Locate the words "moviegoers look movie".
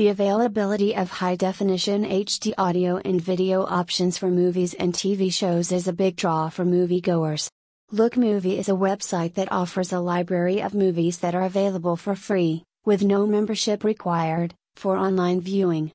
6.64-8.58